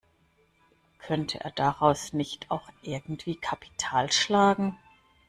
[0.97, 4.75] Könnte er daraus nicht auch irgendwie Kapital schlagen?